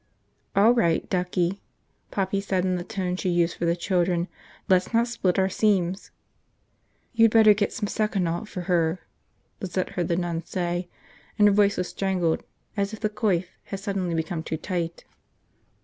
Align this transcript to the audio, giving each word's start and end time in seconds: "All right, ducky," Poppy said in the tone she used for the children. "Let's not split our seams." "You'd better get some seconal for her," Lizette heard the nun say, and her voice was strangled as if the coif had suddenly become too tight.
"All 0.55 0.71
right, 0.71 1.07
ducky," 1.11 1.61
Poppy 2.09 2.41
said 2.41 2.65
in 2.65 2.73
the 2.75 2.83
tone 2.83 3.15
she 3.15 3.29
used 3.29 3.55
for 3.55 3.65
the 3.65 3.75
children. 3.75 4.29
"Let's 4.67 4.95
not 4.95 5.05
split 5.07 5.37
our 5.37 5.47
seams." 5.47 6.09
"You'd 7.13 7.29
better 7.29 7.53
get 7.53 7.71
some 7.71 7.85
seconal 7.87 8.47
for 8.47 8.61
her," 8.61 9.01
Lizette 9.59 9.89
heard 9.89 10.07
the 10.07 10.15
nun 10.15 10.43
say, 10.43 10.89
and 11.37 11.47
her 11.47 11.53
voice 11.53 11.77
was 11.77 11.89
strangled 11.89 12.41
as 12.75 12.93
if 12.93 12.99
the 12.99 13.09
coif 13.11 13.45
had 13.65 13.79
suddenly 13.79 14.15
become 14.15 14.41
too 14.41 14.57
tight. 14.57 15.05